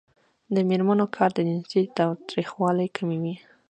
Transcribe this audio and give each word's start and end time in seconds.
د 0.53 0.55
میرمنو 0.69 1.05
کار 1.15 1.29
د 1.35 1.39
جنسي 1.47 1.81
تاوتریخوالي 1.97 2.87
کموي. 2.97 3.35